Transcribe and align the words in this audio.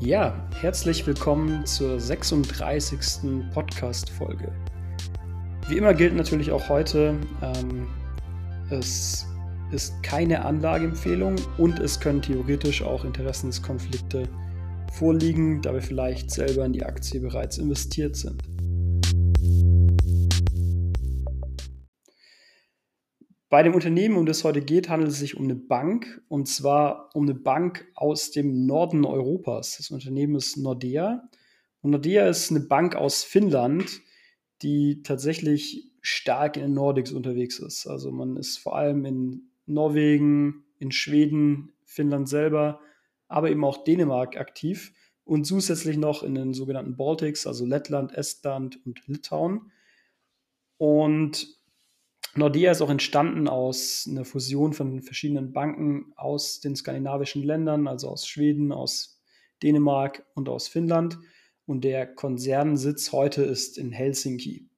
Ja, 0.00 0.48
herzlich 0.60 1.04
willkommen 1.08 1.66
zur 1.66 1.98
36. 1.98 3.50
Podcast-Folge. 3.52 4.52
Wie 5.66 5.76
immer 5.76 5.92
gilt 5.92 6.14
natürlich 6.14 6.52
auch 6.52 6.68
heute, 6.68 7.16
ähm, 7.42 7.88
es 8.70 9.26
ist 9.72 10.00
keine 10.04 10.44
Anlageempfehlung 10.44 11.34
und 11.58 11.80
es 11.80 11.98
können 11.98 12.22
theoretisch 12.22 12.80
auch 12.80 13.04
Interessenskonflikte 13.04 14.28
vorliegen, 14.92 15.62
da 15.62 15.74
wir 15.74 15.82
vielleicht 15.82 16.30
selber 16.30 16.64
in 16.64 16.74
die 16.74 16.84
Aktie 16.84 17.18
bereits 17.18 17.58
investiert 17.58 18.14
sind. 18.14 18.40
Bei 23.50 23.62
dem 23.62 23.74
Unternehmen, 23.74 24.16
um 24.16 24.26
das 24.26 24.38
es 24.38 24.44
heute 24.44 24.60
geht, 24.60 24.90
handelt 24.90 25.10
es 25.10 25.18
sich 25.18 25.36
um 25.36 25.44
eine 25.44 25.54
Bank 25.54 26.22
und 26.28 26.46
zwar 26.48 27.08
um 27.14 27.22
eine 27.22 27.34
Bank 27.34 27.90
aus 27.94 28.30
dem 28.30 28.66
Norden 28.66 29.06
Europas. 29.06 29.78
Das 29.78 29.90
Unternehmen 29.90 30.34
ist 30.34 30.58
Nordea 30.58 31.26
und 31.80 31.92
Nordea 31.92 32.28
ist 32.28 32.50
eine 32.50 32.60
Bank 32.60 32.94
aus 32.94 33.24
Finnland, 33.24 34.02
die 34.60 35.02
tatsächlich 35.02 35.90
stark 36.02 36.56
in 36.56 36.62
den 36.62 36.74
Nordics 36.74 37.10
unterwegs 37.10 37.58
ist. 37.58 37.86
Also 37.86 38.10
man 38.10 38.36
ist 38.36 38.58
vor 38.58 38.76
allem 38.76 39.06
in 39.06 39.50
Norwegen, 39.64 40.64
in 40.78 40.92
Schweden, 40.92 41.72
Finnland 41.86 42.28
selber, 42.28 42.80
aber 43.28 43.50
eben 43.50 43.64
auch 43.64 43.82
Dänemark 43.82 44.36
aktiv 44.36 44.92
und 45.24 45.44
zusätzlich 45.44 45.96
noch 45.96 46.22
in 46.22 46.34
den 46.34 46.52
sogenannten 46.52 46.96
Baltics, 46.98 47.46
also 47.46 47.64
Lettland, 47.64 48.12
Estland 48.12 48.78
und 48.84 49.06
Litauen. 49.06 49.72
Und 50.76 51.57
Nordea 52.38 52.70
ist 52.70 52.80
auch 52.80 52.90
entstanden 52.90 53.48
aus 53.48 54.08
einer 54.08 54.24
Fusion 54.24 54.72
von 54.72 55.02
verschiedenen 55.02 55.52
Banken 55.52 56.12
aus 56.16 56.60
den 56.60 56.76
skandinavischen 56.76 57.42
Ländern, 57.42 57.86
also 57.86 58.08
aus 58.08 58.26
Schweden, 58.26 58.72
aus 58.72 59.20
Dänemark 59.62 60.24
und 60.34 60.48
aus 60.48 60.68
Finnland. 60.68 61.18
Und 61.66 61.84
der 61.84 62.06
Konzernsitz 62.06 63.12
heute 63.12 63.42
ist 63.42 63.76
in 63.76 63.92
Helsinki. 63.92 64.68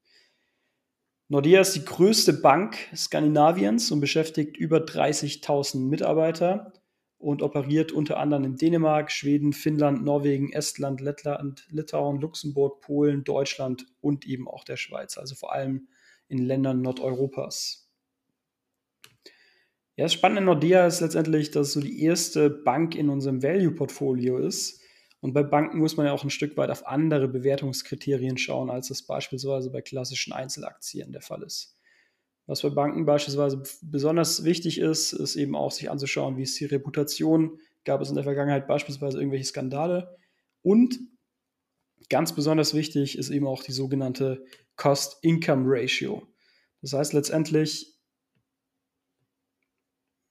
Nordea 1.28 1.60
ist 1.60 1.76
die 1.76 1.84
größte 1.84 2.32
Bank 2.32 2.76
Skandinaviens 2.96 3.92
und 3.92 4.00
beschäftigt 4.00 4.56
über 4.56 4.78
30.000 4.78 5.78
Mitarbeiter 5.78 6.72
und 7.18 7.42
operiert 7.42 7.92
unter 7.92 8.18
anderem 8.18 8.44
in 8.44 8.56
Dänemark, 8.56 9.12
Schweden, 9.12 9.52
Finnland, 9.52 10.02
Norwegen, 10.02 10.52
Estland, 10.52 11.00
Lettland, 11.00 11.68
Litauen, 11.70 12.20
Luxemburg, 12.20 12.80
Polen, 12.80 13.22
Deutschland 13.22 13.86
und 14.00 14.26
eben 14.26 14.48
auch 14.48 14.64
der 14.64 14.76
Schweiz. 14.76 15.18
Also 15.18 15.34
vor 15.34 15.52
allem 15.52 15.86
in 16.30 16.46
Ländern 16.46 16.80
Nordeuropas. 16.80 17.90
Ja, 19.96 20.04
das 20.04 20.14
Spannende 20.14 20.38
an 20.40 20.46
Nordea 20.46 20.86
ist 20.86 21.00
letztendlich, 21.00 21.50
dass 21.50 21.68
es 21.68 21.72
so 21.74 21.80
die 21.80 22.02
erste 22.02 22.48
Bank 22.48 22.94
in 22.94 23.10
unserem 23.10 23.42
Value-Portfolio 23.42 24.38
ist. 24.38 24.80
Und 25.20 25.34
bei 25.34 25.42
Banken 25.42 25.78
muss 25.78 25.98
man 25.98 26.06
ja 26.06 26.12
auch 26.12 26.24
ein 26.24 26.30
Stück 26.30 26.56
weit 26.56 26.70
auf 26.70 26.86
andere 26.86 27.28
Bewertungskriterien 27.28 28.38
schauen, 28.38 28.70
als 28.70 28.88
das 28.88 29.02
beispielsweise 29.02 29.70
bei 29.70 29.82
klassischen 29.82 30.32
Einzelaktien 30.32 31.12
der 31.12 31.20
Fall 31.20 31.42
ist. 31.42 31.76
Was 32.46 32.62
bei 32.62 32.70
Banken 32.70 33.04
beispielsweise 33.04 33.62
besonders 33.82 34.44
wichtig 34.44 34.78
ist, 34.78 35.12
ist 35.12 35.36
eben 35.36 35.54
auch 35.54 35.70
sich 35.70 35.90
anzuschauen, 35.90 36.36
wie 36.36 36.44
ist 36.44 36.58
die 36.58 36.64
Reputation, 36.64 37.58
gab 37.84 38.00
es 38.00 38.08
in 38.08 38.14
der 38.14 38.24
Vergangenheit 38.24 38.66
beispielsweise 38.66 39.18
irgendwelche 39.18 39.44
Skandale 39.44 40.16
und 40.62 40.98
ganz 42.08 42.34
besonders 42.34 42.74
wichtig 42.74 43.16
ist 43.16 43.30
eben 43.30 43.46
auch 43.46 43.62
die 43.62 43.72
sogenannte 43.72 44.44
Cost-Income-Ratio. 44.80 46.26
Das 46.80 46.94
heißt 46.94 47.12
letztendlich, 47.12 47.98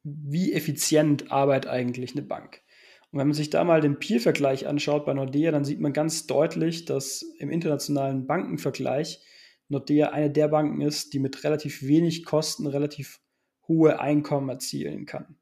wie 0.04 0.54
effizient 0.54 1.32
arbeitet 1.32 1.70
eigentlich 1.70 2.14
eine 2.14 2.24
Bank? 2.24 2.64
Und 3.12 3.20
wenn 3.20 3.28
man 3.28 3.36
sich 3.36 3.52
da 3.52 3.64
mal 3.64 3.80
den 3.80 4.00
Peer-Vergleich 4.00 4.66
anschaut 4.66 5.06
bei 5.06 5.14
Nordea, 5.14 5.52
dann 5.52 5.66
sieht 5.66 5.80
man 5.80 5.94
ganz 5.94 6.26
deutlich, 6.26 6.86
dass 6.86 7.22
im 7.38 7.52
internationalen 7.52 8.26
Bankenvergleich 8.26 9.24
Nordea 9.68 10.10
eine 10.10 10.32
der 10.32 10.48
Banken 10.48 10.82
ist, 10.82 11.14
die 11.14 11.20
mit 11.20 11.44
relativ 11.44 11.84
wenig 11.84 12.26
Kosten 12.26 12.66
relativ 12.66 13.22
hohe 13.68 14.00
Einkommen 14.00 14.50
erzielen 14.50 15.06
kann. 15.06 15.38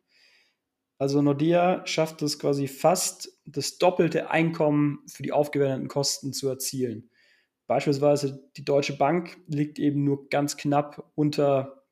Also 0.98 1.22
Nordea 1.22 1.86
schafft 1.86 2.22
es 2.24 2.40
quasi 2.40 2.68
fast 2.68 3.40
das 3.46 3.78
doppelte 3.78 4.32
Einkommen 4.32 5.00
für 5.08 5.24
die 5.24 5.32
aufgewendeten 5.32 5.88
Kosten 5.88 6.34
zu 6.34 6.50
erzielen. 6.50 7.10
Beispielsweise 7.68 8.50
die 8.56 8.66
Deutsche 8.66 8.98
Bank 8.98 9.38
liegt 9.48 9.78
eben 9.78 10.04
nur 10.04 10.30
ganz 10.30 10.58
knapp 10.58 11.12
unter 11.16 11.84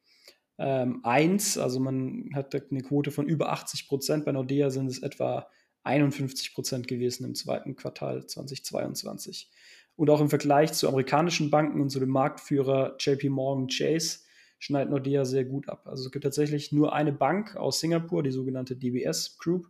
ähm, 0.58 1.02
1, 1.04 1.58
also 1.58 1.80
man 1.80 2.30
hat 2.34 2.56
eine 2.56 2.82
Quote 2.82 3.12
von 3.12 3.28
über 3.28 3.52
80 3.52 3.88
Prozent. 3.88 4.26
Bei 4.26 4.32
Nordea 4.32 4.70
sind 4.70 4.88
es 4.88 5.04
etwa 5.04 5.48
51 5.84 6.54
Prozent 6.54 6.88
gewesen 6.88 7.26
im 7.26 7.36
zweiten 7.36 7.76
Quartal 7.76 8.26
2022. 8.26 9.52
Und 9.98 10.10
auch 10.10 10.22
im 10.22 10.30
Vergleich 10.30 10.74
zu 10.74 10.88
amerikanischen 10.88 11.50
Banken 11.50 11.82
und 11.82 11.90
zu 11.90 12.00
dem 12.00 12.10
Marktführer 12.10 12.96
JP 13.00 13.30
Morgan 13.30 13.68
Chase 13.68 14.20
schneidet 14.60 14.92
Nordea 14.92 15.26
sehr 15.26 15.46
gut 15.46 15.70
ab. 15.70 15.88
Also 15.88 16.06
es 16.06 16.12
gibt 16.12 16.24
tatsächlich 16.24 16.72
nur 16.72 16.94
eine 16.94 17.14
Bank 17.14 17.56
aus 17.56 17.80
Singapur, 17.80 18.24
die 18.24 18.32
sogenannte 18.32 18.76
DBS 18.76 19.38
Group, 19.38 19.70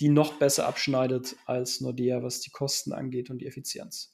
die 0.00 0.08
noch 0.08 0.34
besser 0.34 0.66
abschneidet 0.66 1.36
als 1.46 1.80
Nordea, 1.80 2.22
was 2.22 2.40
die 2.40 2.50
Kosten 2.50 2.92
angeht 2.92 3.30
und 3.30 3.38
die 3.38 3.46
Effizienz. 3.46 4.12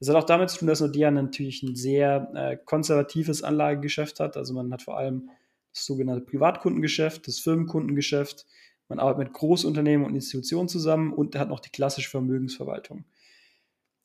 Das 0.00 0.08
hat 0.08 0.16
auch 0.16 0.24
damit 0.24 0.48
zu 0.48 0.58
tun, 0.58 0.68
dass 0.68 0.80
Nordea 0.80 1.10
natürlich 1.10 1.62
ein 1.62 1.76
sehr 1.76 2.32
äh, 2.34 2.56
konservatives 2.56 3.42
Anlagegeschäft 3.42 4.18
hat. 4.18 4.36
Also 4.36 4.54
man 4.54 4.72
hat 4.72 4.82
vor 4.82 4.96
allem 4.96 5.28
das 5.72 5.84
sogenannte 5.84 6.24
Privatkundengeschäft, 6.24 7.28
das 7.28 7.38
Firmenkundengeschäft. 7.38 8.46
Man 8.88 8.98
arbeitet 8.98 9.28
mit 9.28 9.32
Großunternehmen 9.34 10.06
und 10.06 10.14
Institutionen 10.14 10.68
zusammen 10.68 11.12
und 11.12 11.36
hat 11.36 11.50
noch 11.50 11.60
die 11.60 11.70
klassische 11.70 12.08
Vermögensverwaltung. 12.08 13.04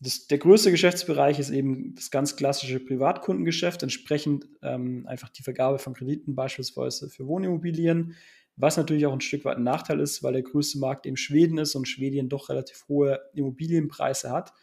Das, 0.01 0.28
der 0.28 0.38
größte 0.38 0.69
Geschäftsbereich 0.69 1.39
ist 1.39 1.50
eben 1.50 1.95
das 1.95 2.12
ganz 2.12 2.35
klassische 2.35 2.81
Privatkundengeschäft, 2.81 3.81
entsprechend 3.81 4.45
ähm, 4.62 5.07
einfach 5.07 5.29
die 5.29 5.44
Vergabe 5.44 5.79
von 5.79 5.94
Krediten 5.94 6.35
beispielsweise 6.35 7.09
für 7.09 7.25
Wohnimmobilien, 7.25 8.16
was 8.57 8.75
natürlich 8.75 9.06
auch 9.06 9.13
ein 9.13 9.22
Stück 9.22 9.45
weit 9.45 9.57
ein 9.57 9.63
Nachteil 9.63 10.01
ist, 10.01 10.22
weil 10.22 10.33
der 10.33 10.44
größte 10.44 10.77
Markt 10.79 11.06
eben 11.06 11.17
Schweden 11.17 11.57
ist 11.57 11.75
und 11.75 11.88
Schweden 11.88 12.27
doch 12.27 12.50
relativ 12.50 12.85
hohe 12.89 13.22
Immobilienpreise 13.33 14.29
hat. 14.31 14.53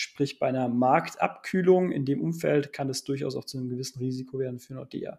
Sprich, 0.00 0.38
bei 0.38 0.46
einer 0.46 0.68
Marktabkühlung 0.68 1.90
in 1.90 2.04
dem 2.04 2.20
Umfeld 2.20 2.72
kann 2.72 2.88
es 2.88 3.02
durchaus 3.02 3.34
auch 3.34 3.44
zu 3.44 3.58
einem 3.58 3.68
gewissen 3.68 3.98
Risiko 3.98 4.38
werden 4.38 4.60
für 4.60 4.74
Nordea. 4.74 5.18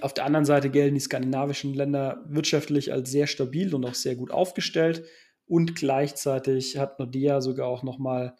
Auf 0.00 0.12
der 0.12 0.24
anderen 0.24 0.44
Seite 0.44 0.70
gelten 0.70 0.96
die 0.96 1.00
skandinavischen 1.00 1.72
Länder 1.72 2.24
wirtschaftlich 2.26 2.92
als 2.92 3.12
sehr 3.12 3.28
stabil 3.28 3.76
und 3.76 3.84
auch 3.84 3.94
sehr 3.94 4.16
gut 4.16 4.32
aufgestellt. 4.32 5.04
Und 5.46 5.76
gleichzeitig 5.76 6.78
hat 6.78 6.98
Nordea 6.98 7.40
sogar 7.40 7.68
auch 7.68 7.84
nochmal 7.84 8.34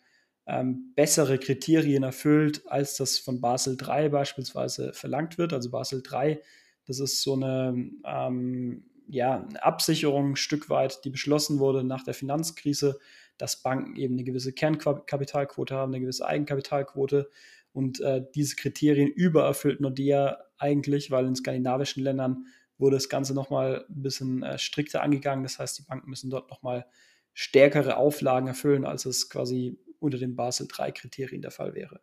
ähm, 0.49 0.95
bessere 0.97 1.39
Kriterien 1.39 2.03
erfüllt, 2.03 2.63
als 2.67 2.97
das 2.97 3.21
von 3.21 3.41
Basel 3.41 3.77
III 3.81 4.09
beispielsweise 4.09 4.93
verlangt 4.95 5.39
wird. 5.39 5.53
Also 5.53 5.71
Basel 5.71 6.03
III, 6.13 6.41
das 6.89 6.99
ist 6.99 7.23
so 7.23 7.35
eine, 7.35 7.89
ähm, 8.05 8.83
ja, 9.09 9.47
Absicherung 9.61 10.33
ein 10.33 10.37
Stück 10.37 10.71
weit, 10.71 11.05
die 11.05 11.11
beschlossen 11.11 11.59
wurde 11.59 11.83
nach 11.83 12.05
der 12.05 12.15
Finanzkrise 12.15 12.99
dass 13.39 13.63
Banken 13.63 13.97
eben 13.97 14.15
eine 14.15 14.25
gewisse 14.25 14.53
Kernkapitalquote 14.53 15.75
haben, 15.75 15.93
eine 15.93 16.01
gewisse 16.01 16.27
Eigenkapitalquote. 16.27 17.31
Und 17.73 18.01
äh, 18.01 18.25
diese 18.35 18.57
Kriterien 18.57 19.09
übererfüllt 19.09 19.81
Nordea 19.81 20.39
eigentlich, 20.59 21.11
weil 21.11 21.27
in 21.27 21.37
skandinavischen 21.37 22.03
Ländern 22.03 22.47
wurde 22.77 22.97
das 22.97 23.09
Ganze 23.09 23.35
nochmal 23.35 23.87
ein 23.89 24.03
bisschen 24.03 24.43
äh, 24.43 24.59
strikter 24.59 25.03
angegangen. 25.03 25.45
Das 25.45 25.59
heißt, 25.59 25.79
die 25.79 25.83
Banken 25.83 26.11
müssen 26.11 26.31
dort 26.31 26.51
nochmal 26.51 26.87
stärkere 27.33 27.97
Auflagen 27.97 28.49
erfüllen, 28.49 28.85
als 28.85 29.07
es 29.07 29.29
quasi 29.31 29.79
unter 30.01 30.19
den 30.19 30.35
Basel 30.35 30.67
III-Kriterien 30.67 31.43
der 31.43 31.51
Fall 31.53 31.75
wäre. 31.75 32.01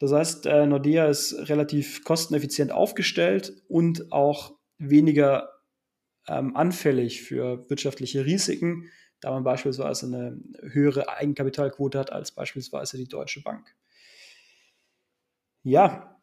Das 0.00 0.12
heißt, 0.12 0.46
äh, 0.46 0.66
Nordea 0.66 1.06
ist 1.06 1.34
relativ 1.48 2.02
kosteneffizient 2.02 2.72
aufgestellt 2.72 3.52
und 3.68 4.10
auch 4.10 4.54
weniger 4.78 5.53
ähm, 6.28 6.56
anfällig 6.56 7.22
für 7.22 7.68
wirtschaftliche 7.68 8.24
Risiken, 8.24 8.90
da 9.20 9.30
man 9.30 9.44
beispielsweise 9.44 10.06
eine 10.06 10.40
höhere 10.72 11.08
Eigenkapitalquote 11.08 11.98
hat 11.98 12.12
als 12.12 12.32
beispielsweise 12.32 12.96
die 12.96 13.08
Deutsche 13.08 13.42
Bank. 13.42 13.74
Ja, 15.62 16.20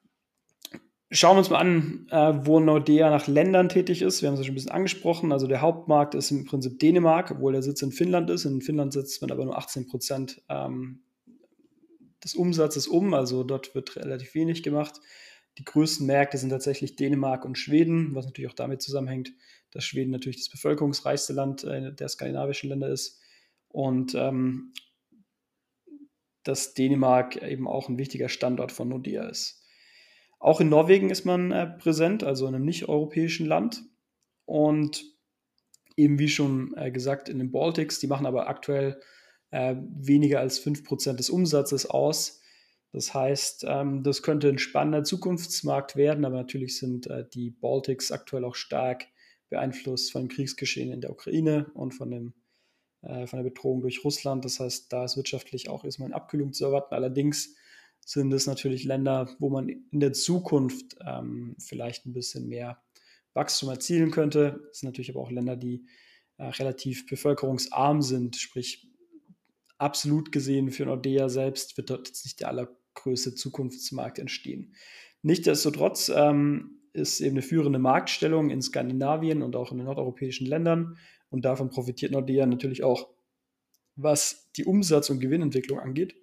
schauen 1.12 1.36
wir 1.36 1.40
uns 1.40 1.50
mal 1.50 1.60
an, 1.60 2.08
äh, 2.10 2.46
wo 2.46 2.60
Nordea 2.60 3.10
nach 3.10 3.28
Ländern 3.28 3.70
tätig 3.70 4.02
ist. 4.02 4.22
Wir 4.22 4.30
haben 4.30 4.36
es 4.36 4.40
ja 4.40 4.46
schon 4.46 4.54
ein 4.54 4.56
bisschen 4.56 4.72
angesprochen. 4.72 5.32
Also 5.32 5.48
der 5.48 5.62
Hauptmarkt 5.62 6.16
ist 6.16 6.32
im 6.32 6.46
Prinzip 6.46 6.80
Dänemark, 6.80 7.32
obwohl 7.32 7.54
der 7.54 7.62
Sitz 7.62 7.82
in 7.82 7.92
Finnland 7.92 8.30
ist. 8.30 8.46
In 8.46 8.62
Finnland 8.62 8.94
sitzt 8.94 9.22
man 9.22 9.32
aber 9.32 9.46
nur 9.46 9.58
18 9.58 9.88
Prozent 9.88 10.42
ähm, 10.50 11.02
des 12.24 12.36
Umsatzes 12.36 12.88
um, 12.88 13.14
also 13.14 13.44
dort 13.44 13.76
wird 13.76 13.96
relativ 13.96 14.36
wenig 14.36 14.64
gemacht. 14.64 15.00
Die 15.58 15.66
größten 15.66 16.08
Märkte 16.08 16.38
sind 16.38 16.50
tatsächlich 16.50 16.96
Dänemark 16.96 17.46
und 17.46 17.58
Schweden, 17.58 18.16
was 18.16 18.26
natürlich 18.26 18.50
auch 18.50 18.56
damit 18.56 18.82
zusammenhängt, 18.82 19.34
dass 19.72 19.84
Schweden 19.84 20.12
natürlich 20.12 20.38
das 20.38 20.50
bevölkerungsreichste 20.50 21.34
Land 21.34 21.64
äh, 21.64 21.94
der 21.94 22.10
skandinavischen 22.10 22.70
Länder 22.70 22.90
ist 22.90 23.22
und 23.68 24.16
ähm, 24.16 24.74
dass 26.44 26.74
Dänemark 26.74 27.42
eben 27.42 27.68
auch 27.68 27.90
ein 27.90 27.98
wichtiger 27.98 28.30
Standort 28.30 28.72
von 28.72 28.90
Nordea 28.90 29.28
ist. 29.28 29.64
Auch 30.40 30.60
in 30.60 30.70
Norwegen 30.70 31.12
ist 31.12 31.26
man 31.26 31.52
äh, 31.52 31.68
präsent, 31.68 32.24
also 32.24 32.48
in 32.48 32.56
einem 32.56 32.66
nicht-europäischen 32.66 33.46
Land. 33.46 33.84
Und 34.46 35.06
eben 35.96 36.20
wie 36.20 36.30
schon 36.30 36.74
äh, 36.78 36.92
gesagt 36.92 37.30
in 37.30 37.38
den 37.38 37.52
Baltics. 37.52 38.00
Die 38.00 38.08
machen 38.08 38.26
aber 38.26 38.48
aktuell 38.48 39.00
äh, 39.52 39.76
weniger 39.78 40.40
als 40.40 40.64
5% 40.64 41.14
des 41.14 41.30
Umsatzes 41.30 41.86
aus. 41.86 42.41
Das 42.92 43.14
heißt, 43.14 43.66
ähm, 43.68 44.04
das 44.04 44.22
könnte 44.22 44.50
ein 44.50 44.58
spannender 44.58 45.04
Zukunftsmarkt 45.04 45.96
werden, 45.96 46.26
aber 46.26 46.36
natürlich 46.36 46.78
sind 46.78 47.08
äh, 47.08 47.26
die 47.34 47.52
Baltics 47.52 48.12
aktuell 48.12 48.44
auch 48.44 48.56
stark 48.56 49.06
beeinflusst 49.50 50.12
von 50.12 50.24
dem 50.24 50.30
Kriegsgeschehen 50.30 50.92
in 50.92 51.02
der 51.02 51.12
Ukraine 51.12 51.72
und 51.74 51.94
von, 51.94 52.12
dem, 52.12 52.34
äh, 53.02 53.28
von 53.28 53.38
der 53.38 53.50
Bedrohung 53.50 53.82
durch 53.82 54.04
Russland. 54.04 54.44
Das 54.44 54.60
heißt, 54.60 54.92
da 54.92 55.06
ist 55.06 55.16
wirtschaftlich 55.16 55.70
auch 55.70 55.86
erstmal 55.86 56.08
eine 56.08 56.16
Abkühlung 56.16 56.52
zu 56.52 56.66
erwarten. 56.66 56.94
Allerdings 56.94 57.56
sind 58.06 58.34
es 58.34 58.46
natürlich 58.46 58.84
Länder, 58.84 59.30
wo 59.40 59.50
man 59.50 59.70
in 59.70 60.00
der 60.00 60.12
Zukunft 60.14 60.98
ähm, 61.06 61.56
vielleicht 61.60 62.06
ein 62.06 62.14
bisschen 62.14 62.48
mehr 62.48 62.82
Wachstum 63.34 63.70
erzielen 63.70 64.12
könnte. 64.12 64.68
Es 64.72 64.80
sind 64.80 64.88
natürlich 64.88 65.12
aber 65.12 65.22
auch 65.22 65.32
Länder, 65.32 65.56
die 65.56 65.86
äh, 66.38 66.46
relativ 66.46 67.06
bevölkerungsarm 67.06 68.02
sind, 68.02 68.36
sprich 68.36 68.88
absolut 69.78 70.32
gesehen 70.32 70.72
für 70.72 70.86
Nordea 70.86 71.28
selbst 71.28 71.76
wird 71.76 71.90
dort 71.90 72.08
jetzt 72.08 72.24
nicht 72.24 72.40
der 72.40 72.50
allergrößte 72.96 73.36
Zukunftsmarkt 73.36 74.20
entstehen. 74.20 74.74
Nichtsdestotrotz 75.22 76.12
ähm, 76.14 76.80
ist 76.94 77.22
eben 77.22 77.36
eine 77.36 77.42
führende 77.42 77.80
Marktstellung 77.80 78.50
in 78.50 78.62
Skandinavien 78.62 79.42
und 79.42 79.56
auch 79.56 79.72
in 79.72 79.78
den 79.78 79.86
nordeuropäischen 79.86 80.48
Ländern 80.48 80.98
und 81.30 81.46
davon 81.46 81.70
profitiert 81.70 82.12
Nordea 82.12 82.46
natürlich 82.46 82.84
auch, 82.84 83.08
was 83.96 84.52
die 84.58 84.66
Umsatz- 84.66 85.10
und 85.10 85.20
Gewinnentwicklung 85.20 85.80
angeht. 85.80 86.16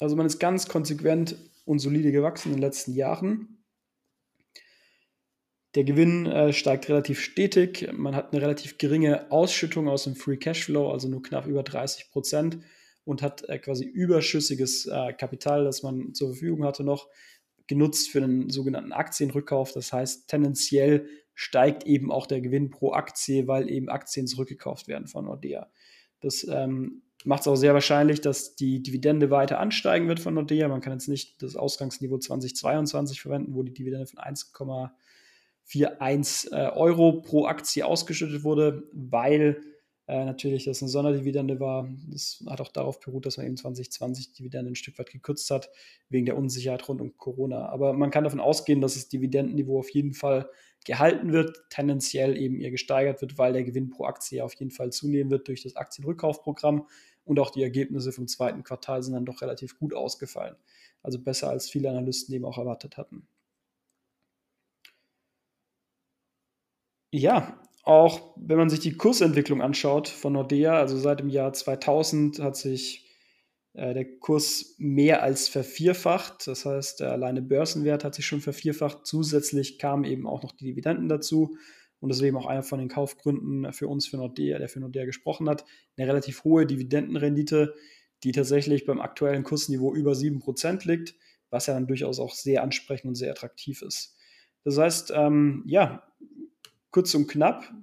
Also 0.00 0.16
man 0.16 0.26
ist 0.26 0.38
ganz 0.38 0.68
konsequent 0.68 1.36
und 1.64 1.78
solide 1.78 2.12
gewachsen 2.12 2.50
in 2.50 2.56
den 2.56 2.62
letzten 2.62 2.92
Jahren. 2.92 3.64
Der 5.74 5.82
Gewinn 5.82 6.26
äh, 6.26 6.52
steigt 6.52 6.88
relativ 6.88 7.20
stetig. 7.20 7.88
Man 7.92 8.14
hat 8.14 8.32
eine 8.32 8.42
relativ 8.42 8.78
geringe 8.78 9.30
Ausschüttung 9.32 9.88
aus 9.88 10.04
dem 10.04 10.14
Free 10.14 10.36
Cashflow, 10.36 10.90
also 10.92 11.08
nur 11.08 11.22
knapp 11.22 11.46
über 11.46 11.64
30 11.64 12.10
Prozent 12.10 12.58
und 13.04 13.22
hat 13.22 13.48
äh, 13.48 13.58
quasi 13.58 13.84
überschüssiges 13.84 14.86
äh, 14.86 15.12
Kapital, 15.12 15.64
das 15.64 15.82
man 15.82 16.14
zur 16.14 16.30
Verfügung 16.30 16.64
hatte, 16.64 16.84
noch 16.84 17.08
genutzt 17.66 18.10
für 18.10 18.22
einen 18.22 18.50
sogenannten 18.50 18.92
Aktienrückkauf. 18.92 19.72
Das 19.72 19.92
heißt, 19.92 20.28
tendenziell 20.28 21.08
steigt 21.34 21.84
eben 21.84 22.12
auch 22.12 22.26
der 22.26 22.40
Gewinn 22.40 22.70
pro 22.70 22.92
Aktie, 22.92 23.46
weil 23.46 23.70
eben 23.70 23.88
Aktien 23.88 24.26
zurückgekauft 24.26 24.88
werden 24.88 25.08
von 25.08 25.24
Nordea. 25.24 25.70
Das 26.20 26.46
ähm, 26.48 27.02
macht 27.24 27.42
es 27.42 27.48
auch 27.48 27.56
sehr 27.56 27.74
wahrscheinlich, 27.74 28.20
dass 28.20 28.54
die 28.54 28.82
Dividende 28.82 29.30
weiter 29.30 29.60
ansteigen 29.60 30.08
wird 30.08 30.20
von 30.20 30.34
Nordea. 30.34 30.68
Man 30.68 30.80
kann 30.80 30.92
jetzt 30.92 31.08
nicht 31.08 31.42
das 31.42 31.56
Ausgangsniveau 31.56 32.18
2022 32.18 33.20
verwenden, 33.20 33.54
wo 33.54 33.62
die 33.62 33.74
Dividende 33.74 34.06
von 34.06 34.20
1,41 34.20 36.52
äh, 36.52 36.70
Euro 36.70 37.22
pro 37.22 37.46
Aktie 37.46 37.84
ausgeschüttet 37.84 38.44
wurde, 38.44 38.88
weil 38.92 39.60
äh, 40.06 40.24
natürlich 40.24 40.64
das 40.64 40.82
eine 40.82 40.90
Sonderdividende 40.90 41.60
war. 41.60 41.88
Das 42.08 42.44
hat 42.46 42.60
auch 42.60 42.68
darauf 42.68 43.00
beruht, 43.00 43.26
dass 43.26 43.36
man 43.36 43.46
eben 43.46 43.56
2020 43.56 44.32
die 44.32 44.42
Dividende 44.42 44.72
ein 44.72 44.74
Stück 44.76 44.98
weit 44.98 45.10
gekürzt 45.10 45.50
hat, 45.50 45.70
wegen 46.10 46.26
der 46.26 46.36
Unsicherheit 46.36 46.86
rund 46.88 47.00
um 47.00 47.16
Corona. 47.16 47.68
Aber 47.68 47.92
man 47.94 48.10
kann 48.10 48.24
davon 48.24 48.40
ausgehen, 48.40 48.80
dass 48.80 48.94
das 48.94 49.08
Dividendenniveau 49.08 49.78
auf 49.78 49.90
jeden 49.90 50.12
Fall 50.12 50.50
gehalten 50.84 51.32
wird, 51.32 51.64
tendenziell 51.70 52.36
eben 52.36 52.60
eher 52.60 52.70
gesteigert 52.70 53.22
wird, 53.22 53.38
weil 53.38 53.54
der 53.54 53.64
Gewinn 53.64 53.88
pro 53.88 54.04
Aktie 54.04 54.44
auf 54.44 54.54
jeden 54.54 54.70
Fall 54.70 54.92
zunehmen 54.92 55.30
wird 55.30 55.48
durch 55.48 55.62
das 55.62 55.76
Aktienrückkaufprogramm 55.76 56.86
und 57.24 57.38
auch 57.40 57.50
die 57.50 57.62
Ergebnisse 57.62 58.12
vom 58.12 58.28
zweiten 58.28 58.62
Quartal 58.64 59.02
sind 59.02 59.14
dann 59.14 59.24
doch 59.24 59.40
relativ 59.40 59.78
gut 59.78 59.94
ausgefallen. 59.94 60.56
Also 61.02 61.18
besser 61.18 61.48
als 61.48 61.70
viele 61.70 61.88
Analysten 61.90 62.34
eben 62.34 62.44
auch 62.44 62.58
erwartet 62.58 62.98
hatten. 62.98 63.26
Ja, 67.12 67.58
auch 67.84 68.34
wenn 68.36 68.56
man 68.56 68.70
sich 68.70 68.80
die 68.80 68.96
Kursentwicklung 68.96 69.60
anschaut 69.60 70.08
von 70.08 70.32
Nordea, 70.32 70.78
also 70.78 70.96
seit 70.98 71.20
dem 71.20 71.28
Jahr 71.28 71.52
2000 71.52 72.40
hat 72.40 72.56
sich 72.56 73.04
äh, 73.74 73.92
der 73.92 74.18
Kurs 74.18 74.74
mehr 74.78 75.22
als 75.22 75.48
vervierfacht. 75.48 76.46
Das 76.46 76.64
heißt, 76.64 77.00
der 77.00 77.12
alleine 77.12 77.42
Börsenwert 77.42 78.04
hat 78.04 78.14
sich 78.14 78.26
schon 78.26 78.40
vervierfacht. 78.40 79.06
Zusätzlich 79.06 79.78
kamen 79.78 80.04
eben 80.04 80.26
auch 80.26 80.42
noch 80.42 80.52
die 80.52 80.64
Dividenden 80.64 81.08
dazu. 81.08 81.56
Und 82.00 82.20
eben 82.22 82.36
auch 82.36 82.46
einer 82.46 82.62
von 82.62 82.78
den 82.78 82.88
Kaufgründen 82.88 83.72
für 83.72 83.88
uns, 83.88 84.06
für 84.06 84.18
Nordea, 84.18 84.58
der 84.58 84.68
für 84.68 84.80
Nordea 84.80 85.06
gesprochen 85.06 85.48
hat. 85.48 85.64
Eine 85.96 86.06
relativ 86.06 86.44
hohe 86.44 86.66
Dividendenrendite, 86.66 87.74
die 88.22 88.32
tatsächlich 88.32 88.84
beim 88.84 89.00
aktuellen 89.00 89.42
Kursniveau 89.42 89.94
über 89.94 90.12
7% 90.12 90.86
liegt, 90.86 91.14
was 91.48 91.66
ja 91.66 91.72
dann 91.72 91.86
durchaus 91.86 92.18
auch 92.20 92.34
sehr 92.34 92.62
ansprechend 92.62 93.08
und 93.08 93.14
sehr 93.14 93.30
attraktiv 93.30 93.80
ist. 93.80 94.16
Das 94.64 94.78
heißt, 94.78 95.12
ähm, 95.14 95.62
ja, 95.66 96.02
kurz 96.94 97.12
und 97.16 97.26
knapp. 97.26 97.74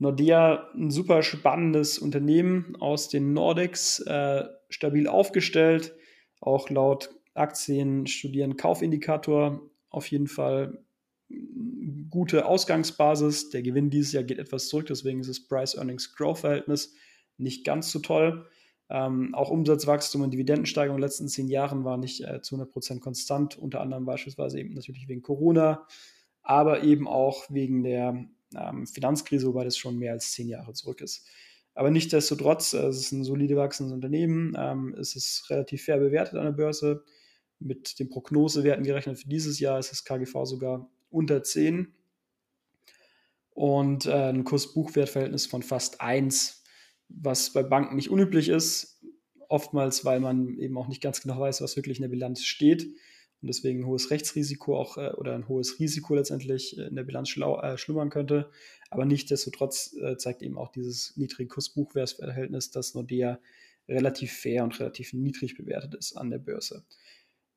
Nordea, 0.00 0.68
ein 0.74 0.90
super 0.90 1.22
spannendes 1.22 1.96
Unternehmen 1.96 2.74
aus 2.80 3.08
den 3.08 3.32
Nordics, 3.32 4.00
äh, 4.00 4.42
stabil 4.68 5.06
aufgestellt, 5.06 5.94
auch 6.40 6.70
laut 6.70 7.10
Aktien 7.34 8.08
studieren 8.08 8.56
Kaufindikator 8.56 9.70
auf 9.90 10.10
jeden 10.10 10.26
Fall 10.26 10.84
gute 12.10 12.46
Ausgangsbasis. 12.46 13.50
Der 13.50 13.62
Gewinn 13.62 13.90
dieses 13.90 14.10
Jahr 14.10 14.24
geht 14.24 14.40
etwas 14.40 14.66
zurück, 14.66 14.86
deswegen 14.86 15.20
ist 15.20 15.30
das 15.30 15.46
Price-Earnings-Growth-Verhältnis 15.46 16.94
nicht 17.38 17.64
ganz 17.64 17.92
so 17.92 18.00
toll. 18.00 18.48
Ähm, 18.90 19.36
auch 19.36 19.50
Umsatzwachstum 19.50 20.22
und 20.22 20.32
Dividendensteigerung 20.32 20.96
in 20.96 21.00
den 21.00 21.06
letzten 21.06 21.28
zehn 21.28 21.46
Jahren 21.46 21.84
war 21.84 21.96
nicht 21.96 22.24
äh, 22.24 22.42
zu 22.42 22.56
100% 22.56 22.98
konstant, 22.98 23.56
unter 23.56 23.80
anderem 23.80 24.04
beispielsweise 24.04 24.58
eben 24.58 24.74
natürlich 24.74 25.06
wegen 25.06 25.22
Corona 25.22 25.86
aber 26.44 26.84
eben 26.84 27.08
auch 27.08 27.46
wegen 27.48 27.82
der 27.82 28.24
ähm, 28.54 28.86
Finanzkrise, 28.86 29.48
wobei 29.48 29.64
das 29.64 29.76
schon 29.76 29.98
mehr 29.98 30.12
als 30.12 30.32
zehn 30.32 30.48
Jahre 30.48 30.74
zurück 30.74 31.00
ist. 31.00 31.26
Aber 31.74 31.90
nichtsdestotrotz, 31.90 32.74
äh, 32.74 32.86
es 32.86 32.98
ist 32.98 33.12
ein 33.12 33.24
solide 33.24 33.56
wachsendes 33.56 33.92
Unternehmen, 33.92 34.54
ähm, 34.56 34.94
es 34.98 35.16
ist 35.16 35.50
relativ 35.50 35.84
fair 35.84 35.98
bewertet 35.98 36.34
an 36.34 36.44
der 36.44 36.52
Börse. 36.52 37.02
Mit 37.58 37.98
den 37.98 38.10
Prognosewerten 38.10 38.84
gerechnet 38.84 39.18
für 39.18 39.28
dieses 39.28 39.58
Jahr 39.58 39.78
ist 39.78 39.90
das 39.90 40.04
KGV 40.04 40.44
sogar 40.44 40.88
unter 41.10 41.42
10 41.42 41.94
und 43.50 44.06
äh, 44.06 44.30
ein 44.30 44.44
Kurs-Buchwert-Verhältnis 44.44 45.46
von 45.46 45.62
fast 45.62 46.00
1, 46.00 46.62
was 47.08 47.52
bei 47.52 47.62
Banken 47.62 47.96
nicht 47.96 48.10
unüblich 48.10 48.48
ist, 48.48 49.02
oftmals, 49.48 50.04
weil 50.04 50.20
man 50.20 50.58
eben 50.58 50.76
auch 50.76 50.88
nicht 50.88 51.02
ganz 51.02 51.22
genau 51.22 51.40
weiß, 51.40 51.62
was 51.62 51.76
wirklich 51.76 51.98
in 51.98 52.02
der 52.02 52.08
Bilanz 52.08 52.42
steht 52.42 52.88
und 53.44 53.48
deswegen 53.48 53.80
ein 53.80 53.86
hohes 53.86 54.10
Rechtsrisiko 54.10 54.74
auch 54.74 54.96
äh, 54.96 55.10
oder 55.10 55.34
ein 55.34 55.48
hohes 55.48 55.78
Risiko 55.78 56.14
letztendlich 56.14 56.78
äh, 56.78 56.84
in 56.84 56.96
der 56.96 57.02
Bilanz 57.02 57.28
schlau, 57.28 57.60
äh, 57.60 57.76
schlummern 57.76 58.08
könnte. 58.08 58.50
Aber 58.88 59.04
nichtsdestotrotz 59.04 59.94
äh, 60.00 60.16
zeigt 60.16 60.40
eben 60.40 60.56
auch 60.56 60.72
dieses 60.72 61.14
niedrige 61.18 61.48
Kursbuchwertsverhältnis, 61.48 62.70
dass 62.70 62.94
Nordea 62.94 63.38
relativ 63.86 64.32
fair 64.32 64.64
und 64.64 64.80
relativ 64.80 65.12
niedrig 65.12 65.58
bewertet 65.58 65.94
ist 65.94 66.16
an 66.16 66.30
der 66.30 66.38
Börse. 66.38 66.86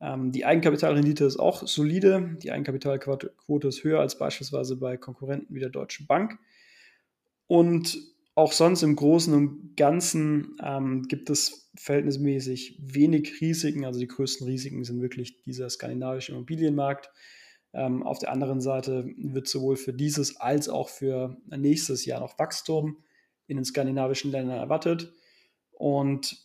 Ähm, 0.02 0.34
die 0.34 0.44
Eigenkapitalrendite 0.44 1.24
ist 1.24 1.40
auch 1.40 1.66
solide. 1.66 2.36
Die 2.44 2.52
Eigenkapitalquote 2.52 3.68
ist 3.70 3.86
höher 3.86 4.02
als 4.02 4.18
beispielsweise 4.18 4.76
bei 4.76 4.98
Konkurrenten 4.98 5.56
wie 5.56 5.62
der 5.62 5.70
Deutschen 5.70 6.06
Bank. 6.06 6.38
Und 7.48 7.98
auch 8.38 8.52
sonst 8.52 8.84
im 8.84 8.96
Großen 8.96 9.34
und 9.34 9.76
Ganzen 9.76 10.56
ähm, 10.64 11.08
gibt 11.08 11.32
es 11.32 11.72
verhältnismäßig 11.76 12.78
wenig 12.80 13.42
Risiken. 13.42 13.84
Also 13.84 14.00
die 14.00 14.08
größten 14.08 14.46
Risiken 14.46 14.84
sind 14.84 15.02
wirklich 15.02 15.42
dieser 15.42 15.68
skandinavische 15.72 16.34
Immobilienmarkt. 16.34 17.10
Ähm, 17.74 18.04
auf 18.04 18.20
der 18.20 18.32
anderen 18.32 18.62
Seite 18.62 19.12
wird 19.18 19.48
sowohl 19.48 19.76
für 19.76 19.92
dieses 19.92 20.40
als 20.40 20.70
auch 20.70 20.90
für 20.90 21.36
nächstes 21.48 22.06
Jahr 22.06 22.20
noch 22.20 22.38
Wachstum 22.38 23.04
in 23.48 23.58
den 23.58 23.66
skandinavischen 23.66 24.30
Ländern 24.30 24.60
erwartet. 24.60 25.12
Und 25.72 26.40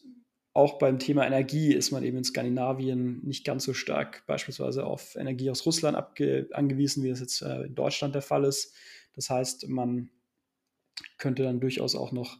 auch 0.54 0.78
beim 0.78 0.98
Thema 0.98 1.26
Energie 1.26 1.74
ist 1.74 1.90
man 1.90 2.04
eben 2.04 2.16
in 2.16 2.24
Skandinavien 2.24 3.20
nicht 3.22 3.44
ganz 3.44 3.64
so 3.64 3.74
stark 3.74 4.24
beispielsweise 4.26 4.86
auf 4.86 5.14
Energie 5.16 5.50
aus 5.50 5.66
Russland 5.66 5.98
angewiesen, 6.54 7.04
wie 7.04 7.10
das 7.10 7.20
jetzt 7.20 7.42
äh, 7.42 7.64
in 7.64 7.74
Deutschland 7.74 8.14
der 8.14 8.22
Fall 8.22 8.44
ist. 8.44 8.74
Das 9.14 9.28
heißt, 9.28 9.68
man 9.68 10.08
könnte 11.18 11.42
dann 11.42 11.60
durchaus 11.60 11.94
auch 11.94 12.12
noch 12.12 12.38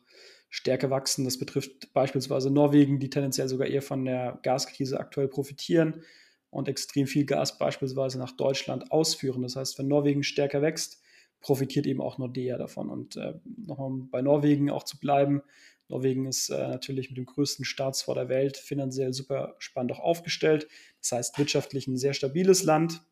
stärker 0.51 0.91
wachsen. 0.91 1.25
Das 1.25 1.39
betrifft 1.39 1.93
beispielsweise 1.93 2.51
Norwegen, 2.51 2.99
die 2.99 3.11
tendenziell 3.11 3.49
sogar 3.49 3.69
eher 3.69 3.83
von 3.83 4.05
der 4.05 4.39
Gaskrise 4.43 5.01
aktuell 5.01 5.29
profitieren 5.29 6.03
und 6.51 6.69
extrem 6.69 7.07
viel 7.07 7.25
Gas 7.25 7.59
beispielsweise 7.59 8.19
nach 8.19 8.33
Deutschland 8.33 8.93
ausführen. 8.93 9.43
Das 9.43 9.57
heißt, 9.57 9.79
wenn 9.79 9.89
Norwegen 9.89 10.23
stärker 10.23 10.61
wächst, 10.61 11.01
profitiert 11.41 11.87
eben 11.87 12.03
auch 12.03 12.19
Nordea 12.19 12.59
davon. 12.59 12.91
Und 12.91 13.17
äh, 13.17 13.35
nochmal 13.45 14.07
bei 14.11 14.21
Norwegen 14.21 14.71
auch 14.71 14.85
zu 14.85 14.99
bleiben. 15.01 15.43
Norwegen 15.89 16.27
ist 16.27 16.51
äh, 16.51 16.69
natürlich 16.69 17.09
mit 17.09 17.19
dem 17.19 17.27
größten 17.27 17.65
Staatsfonds 17.65 18.19
der 18.19 18.29
Welt 18.29 18.59
finanziell 18.59 19.13
super 19.15 19.57
spannend 19.59 19.93
auch 19.93 20.01
aufgestellt. 20.01 20.69
Das 21.01 21.13
heißt, 21.13 21.39
wirtschaftlich 21.39 21.87
ein 21.87 21.97
sehr 21.97 22.15
stabiles 22.15 22.63
Land, 22.63 23.03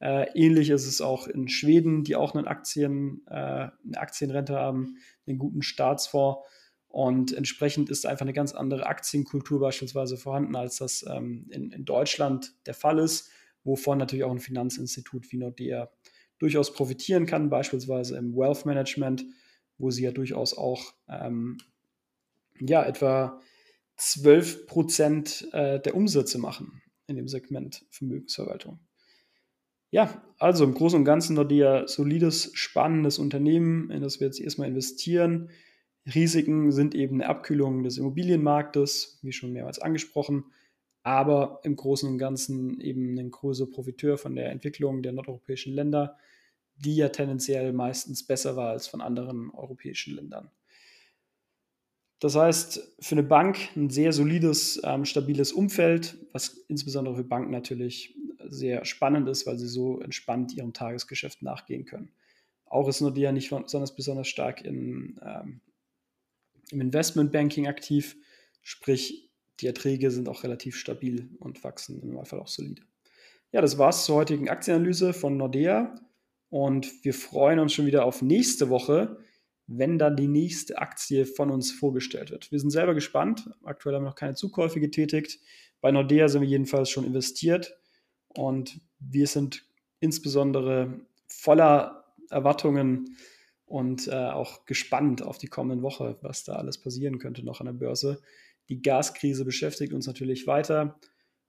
äh, 0.00 0.26
ähnlich 0.34 0.70
ist 0.70 0.86
es 0.86 1.00
auch 1.00 1.26
in 1.26 1.48
Schweden, 1.48 2.04
die 2.04 2.16
auch 2.16 2.34
einen 2.34 2.46
Aktien, 2.46 3.22
äh, 3.28 3.34
eine 3.34 3.72
Aktienrente 3.94 4.54
haben, 4.54 4.98
einen 5.26 5.38
guten 5.38 5.62
Staatsfonds. 5.62 6.40
Und 6.88 7.32
entsprechend 7.32 7.90
ist 7.90 8.06
einfach 8.06 8.22
eine 8.22 8.32
ganz 8.32 8.54
andere 8.54 8.86
Aktienkultur 8.86 9.60
beispielsweise 9.60 10.16
vorhanden, 10.16 10.56
als 10.56 10.76
das 10.76 11.04
ähm, 11.08 11.46
in, 11.50 11.70
in, 11.70 11.84
Deutschland 11.84 12.54
der 12.66 12.74
Fall 12.74 12.98
ist, 12.98 13.30
wovon 13.64 13.98
natürlich 13.98 14.24
auch 14.24 14.30
ein 14.30 14.38
Finanzinstitut 14.38 15.30
wie 15.30 15.36
Nordea 15.36 15.90
durchaus 16.38 16.72
profitieren 16.72 17.26
kann, 17.26 17.50
beispielsweise 17.50 18.16
im 18.16 18.34
Wealth 18.34 18.66
Management. 18.66 19.24
wo 19.78 19.90
sie 19.90 20.04
ja 20.04 20.10
durchaus 20.10 20.56
auch 20.56 20.94
ähm, 21.06 21.58
ja, 22.60 22.82
etwa 22.82 23.40
12 23.96 24.66
Prozent 24.66 25.48
äh, 25.52 25.80
der 25.80 25.94
Umsätze 25.94 26.38
machen 26.38 26.80
in 27.06 27.16
dem 27.16 27.28
Segment 27.28 27.84
Vermögensverwaltung. 27.90 28.85
Ja, 29.96 30.22
also 30.36 30.64
im 30.64 30.74
Großen 30.74 30.98
und 30.98 31.06
Ganzen 31.06 31.36
Nordea 31.36 31.88
solides, 31.88 32.50
spannendes 32.52 33.18
Unternehmen, 33.18 33.90
in 33.90 34.02
das 34.02 34.20
wir 34.20 34.26
jetzt 34.26 34.38
erstmal 34.38 34.68
investieren. 34.68 35.48
Risiken 36.14 36.70
sind 36.70 36.94
eben 36.94 37.14
eine 37.14 37.30
Abkühlung 37.30 37.82
des 37.82 37.96
Immobilienmarktes, 37.96 39.20
wie 39.22 39.32
schon 39.32 39.54
mehrmals 39.54 39.78
angesprochen, 39.78 40.52
aber 41.02 41.60
im 41.62 41.76
Großen 41.76 42.06
und 42.10 42.18
Ganzen 42.18 42.78
eben 42.78 43.18
ein 43.18 43.30
großer 43.30 43.64
Profiteur 43.70 44.18
von 44.18 44.36
der 44.36 44.50
Entwicklung 44.50 45.02
der 45.02 45.12
nordeuropäischen 45.12 45.72
Länder, 45.72 46.18
die 46.74 46.96
ja 46.96 47.08
tendenziell 47.08 47.72
meistens 47.72 48.26
besser 48.26 48.54
war 48.54 48.72
als 48.72 48.88
von 48.88 49.00
anderen 49.00 49.50
europäischen 49.50 50.14
Ländern. 50.14 50.50
Das 52.18 52.34
heißt, 52.34 52.96
für 53.00 53.14
eine 53.14 53.22
Bank 53.22 53.56
ein 53.76 53.88
sehr 53.88 54.12
solides, 54.12 54.78
ähm, 54.84 55.06
stabiles 55.06 55.52
Umfeld, 55.52 56.18
was 56.32 56.48
insbesondere 56.68 57.16
für 57.16 57.24
Banken 57.24 57.50
natürlich 57.50 58.14
sehr 58.50 58.84
spannend 58.84 59.28
ist, 59.28 59.46
weil 59.46 59.58
sie 59.58 59.68
so 59.68 60.00
entspannt 60.00 60.54
ihrem 60.54 60.72
Tagesgeschäft 60.72 61.42
nachgehen 61.42 61.84
können. 61.84 62.10
Auch 62.66 62.88
ist 62.88 63.00
Nordea 63.00 63.32
nicht 63.32 63.50
besonders, 63.50 63.94
besonders 63.94 64.28
stark 64.28 64.64
in, 64.64 65.20
ähm, 65.24 65.60
im 66.70 66.80
Investmentbanking 66.80 67.66
aktiv, 67.66 68.16
sprich 68.62 69.30
die 69.60 69.66
Erträge 69.66 70.10
sind 70.10 70.28
auch 70.28 70.42
relativ 70.42 70.76
stabil 70.76 71.30
und 71.38 71.62
wachsen 71.64 72.00
im 72.02 72.08
Normalfall 72.08 72.40
auch 72.40 72.48
solide. 72.48 72.82
Ja, 73.52 73.60
das 73.60 73.78
war's 73.78 74.04
zur 74.04 74.16
heutigen 74.16 74.48
Aktienanalyse 74.48 75.14
von 75.14 75.36
Nordea 75.36 75.94
und 76.50 77.04
wir 77.04 77.14
freuen 77.14 77.58
uns 77.58 77.72
schon 77.72 77.86
wieder 77.86 78.04
auf 78.04 78.20
nächste 78.20 78.68
Woche 78.68 79.18
wenn 79.66 79.98
dann 79.98 80.16
die 80.16 80.28
nächste 80.28 80.78
Aktie 80.78 81.26
von 81.26 81.50
uns 81.50 81.72
vorgestellt 81.72 82.30
wird. 82.30 82.50
Wir 82.52 82.60
sind 82.60 82.70
selber 82.70 82.94
gespannt. 82.94 83.50
Aktuell 83.64 83.96
haben 83.96 84.04
wir 84.04 84.10
noch 84.10 84.16
keine 84.16 84.34
Zukäufe 84.34 84.80
getätigt. 84.80 85.40
Bei 85.80 85.90
Nordea 85.90 86.28
sind 86.28 86.42
wir 86.42 86.48
jedenfalls 86.48 86.90
schon 86.90 87.04
investiert 87.04 87.76
und 88.36 88.80
wir 88.98 89.26
sind 89.26 89.64
insbesondere 90.00 91.00
voller 91.28 92.14
Erwartungen 92.30 93.16
und 93.64 94.08
äh, 94.08 94.12
auch 94.12 94.64
gespannt 94.64 95.22
auf 95.22 95.38
die 95.38 95.48
kommende 95.48 95.82
Woche, 95.82 96.18
was 96.22 96.44
da 96.44 96.54
alles 96.54 96.78
passieren 96.78 97.18
könnte 97.18 97.44
noch 97.44 97.60
an 97.60 97.66
der 97.66 97.72
Börse. 97.72 98.20
Die 98.68 98.80
Gaskrise 98.80 99.44
beschäftigt 99.44 99.92
uns 99.92 100.06
natürlich 100.06 100.46
weiter. 100.46 100.98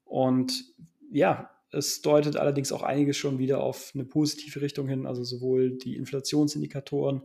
Und 0.03 0.73
ja, 1.11 1.51
es 1.71 2.01
deutet 2.01 2.37
allerdings 2.37 2.71
auch 2.71 2.83
einiges 2.83 3.17
schon 3.17 3.39
wieder 3.39 3.61
auf 3.61 3.91
eine 3.93 4.05
positive 4.05 4.61
Richtung 4.61 4.87
hin, 4.87 5.05
also 5.05 5.23
sowohl 5.23 5.77
die 5.77 5.95
Inflationsindikatoren 5.95 7.21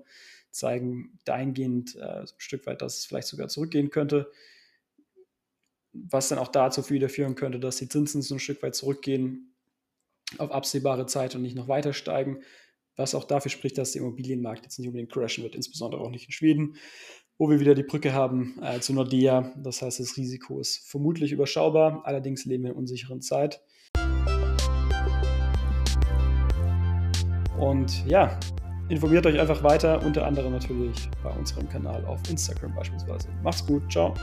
zeigen 0.51 1.19
dahingehend 1.25 1.97
äh, 1.97 2.21
ein 2.21 2.27
Stück 2.37 2.67
weit, 2.67 2.83
dass 2.83 2.99
es 2.99 3.07
vielleicht 3.07 3.29
sogar 3.29 3.49
zurückgehen 3.49 3.91
könnte, 3.91 4.31
was 5.93 6.29
dann 6.29 6.39
auch 6.39 6.49
dazu 6.49 6.89
wieder 6.91 7.09
führen 7.09 7.35
könnte, 7.35 7.61
dass 7.61 7.77
die 7.77 7.89
Zinsen 7.89 8.21
so 8.21 8.35
ein 8.35 8.41
Stück 8.41 8.63
weit 8.63 8.75
zurückgehen 8.75 9.52
auf 10.39 10.51
absehbare 10.51 11.07
Zeit 11.07 11.35
und 11.35 11.43
nicht 11.43 11.57
noch 11.57 11.69
weiter 11.69 11.93
steigen, 11.93 12.41
was 12.97 13.15
auch 13.15 13.25
dafür 13.25 13.51
spricht, 13.51 13.79
dass 13.79 13.93
der 13.93 14.03
Immobilienmarkt 14.03 14.65
jetzt 14.65 14.79
nicht 14.79 14.89
unbedingt 14.89 15.13
crashen 15.13 15.45
wird, 15.45 15.55
insbesondere 15.55 16.03
auch 16.03 16.11
nicht 16.11 16.27
in 16.27 16.33
Schweden, 16.33 16.77
wo 17.39 17.51
wir 17.51 17.61
wieder 17.61 17.75
die 17.75 17.83
Brücke 17.83 18.13
haben 18.13 18.59
äh, 18.63 18.81
zu 18.81 18.93
Nordea. 18.93 19.53
Das 19.57 19.83
heißt, 19.83 20.01
das 20.01 20.17
Risiko 20.17 20.61
ist 20.61 20.89
vermutlich 20.89 21.33
überschaubar, 21.33 22.03
allerdings 22.05 22.45
leben 22.45 22.65
wir 22.65 22.71
in 22.71 22.77
unsicheren 22.77 23.21
Zeit. 23.21 23.63
Und 27.59 28.05
ja, 28.07 28.39
informiert 28.89 29.25
euch 29.27 29.39
einfach 29.39 29.63
weiter, 29.63 30.05
unter 30.05 30.27
anderem 30.27 30.53
natürlich 30.53 31.09
bei 31.23 31.31
unserem 31.31 31.69
Kanal 31.69 32.05
auf 32.05 32.21
Instagram 32.29 32.75
beispielsweise. 32.75 33.29
Macht's 33.43 33.65
gut, 33.65 33.91
ciao. 33.91 34.15